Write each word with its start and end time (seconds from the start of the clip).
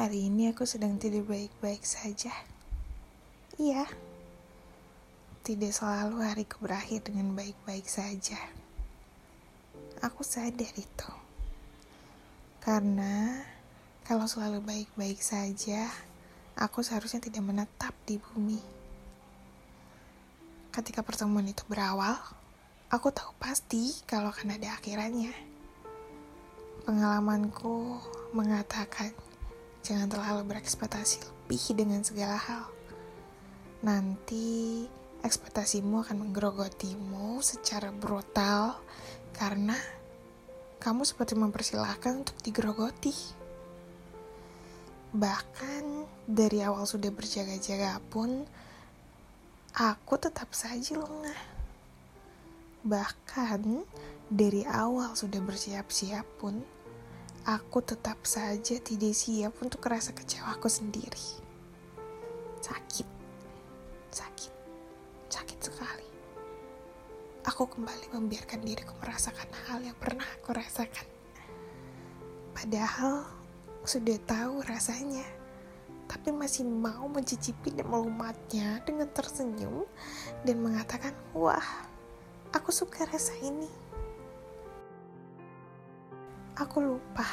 Hari 0.00 0.32
ini 0.32 0.48
aku 0.48 0.64
sedang 0.64 0.96
tidak 0.96 1.28
baik-baik 1.28 1.84
saja. 1.84 2.32
Iya, 3.60 3.84
tidak 5.44 5.76
selalu 5.76 6.24
hariku 6.24 6.56
berakhir 6.64 7.04
dengan 7.04 7.36
baik-baik 7.36 7.84
saja. 7.84 8.40
Aku 10.00 10.24
sadar 10.24 10.72
itu. 10.72 11.10
Karena 12.64 13.44
kalau 14.08 14.24
selalu 14.24 14.64
baik-baik 14.64 15.20
saja, 15.20 15.92
aku 16.56 16.80
seharusnya 16.80 17.20
tidak 17.20 17.44
menetap 17.44 17.92
di 18.08 18.16
bumi. 18.16 18.56
Ketika 20.72 21.04
pertemuan 21.04 21.44
itu 21.44 21.60
berawal, 21.68 22.16
aku 22.88 23.12
tahu 23.12 23.36
pasti 23.36 24.00
kalau 24.08 24.32
akan 24.32 24.56
ada 24.56 24.80
akhirannya. 24.80 25.36
Pengalamanku 26.88 28.00
mengatakan 28.32 29.12
jangan 29.80 30.08
terlalu 30.12 30.42
berekspektasi 30.54 31.24
lebih 31.24 31.62
dengan 31.72 32.04
segala 32.04 32.36
hal. 32.36 32.64
Nanti 33.80 34.84
ekspektasimu 35.20 36.04
akan 36.04 36.16
menggerogotimu 36.28 37.40
secara 37.40 37.92
brutal 37.92 38.80
karena 39.36 39.76
kamu 40.80 41.04
seperti 41.04 41.36
mempersilahkan 41.36 42.24
untuk 42.24 42.36
digerogoti. 42.40 43.12
Bahkan 45.12 45.84
dari 46.24 46.64
awal 46.64 46.88
sudah 46.88 47.12
berjaga-jaga 47.12 48.00
pun, 48.08 48.48
aku 49.76 50.14
tetap 50.16 50.54
saja 50.56 50.96
lengah. 50.96 51.40
Bahkan 52.80 53.60
dari 54.32 54.64
awal 54.64 55.12
sudah 55.18 55.42
bersiap-siap 55.44 56.24
pun, 56.40 56.64
aku 57.46 57.80
tetap 57.84 58.20
saja 58.26 58.76
tidak 58.80 59.14
siap 59.16 59.56
untuk 59.62 59.84
rasa 59.86 60.12
kecewaku 60.12 60.68
sendiri. 60.68 61.26
Sakit, 62.60 63.08
sakit, 64.12 64.52
sakit 65.28 65.58
sekali 65.60 66.10
aku 67.44 67.76
kembali 67.76 68.12
membiarkan 68.12 68.60
diriku 68.60 68.92
merasakan 69.00 69.48
hal 69.66 69.80
yang 69.80 69.96
pernah 69.96 70.24
aku 70.40 70.52
rasakan. 70.52 71.06
Padahal 72.52 73.24
sudah 73.84 74.16
tahu 74.28 74.60
rasanya, 74.68 75.24
tapi 76.04 76.36
masih 76.36 76.68
mau 76.68 77.08
mencicipi 77.08 77.72
dan 77.72 77.88
melumatnya 77.88 78.84
dengan 78.84 79.08
tersenyum 79.08 79.88
dan 80.44 80.56
mengatakan, 80.60 81.16
"Wah, 81.32 81.88
aku 82.52 82.68
suka 82.68 83.08
rasa 83.08 83.32
ini." 83.40 83.68
Aku 86.58 86.82
lupa 86.82 87.26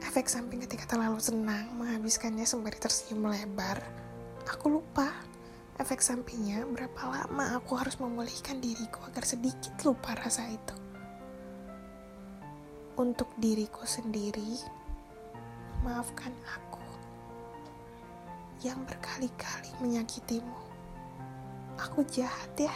efek 0.00 0.32
samping 0.32 0.64
ketika 0.64 0.96
terlalu 0.96 1.20
senang 1.20 1.76
menghabiskannya 1.76 2.48
sembari 2.48 2.80
tersenyum 2.80 3.28
lebar. 3.28 3.84
Aku 4.48 4.72
lupa 4.72 5.12
efek 5.76 6.00
sampingnya 6.00 6.64
berapa 6.64 7.02
lama 7.04 7.60
aku 7.60 7.76
harus 7.76 8.00
memulihkan 8.00 8.56
diriku 8.64 9.04
agar 9.04 9.28
sedikit 9.28 9.76
lupa 9.84 10.16
rasa 10.16 10.48
itu. 10.48 10.76
Untuk 12.96 13.28
diriku 13.36 13.84
sendiri, 13.84 14.56
maafkan 15.84 16.32
aku 16.48 16.80
yang 18.64 18.80
berkali-kali 18.88 19.68
menyakitimu. 19.84 20.56
Aku 21.76 22.00
jahat 22.08 22.56
ya. 22.56 22.72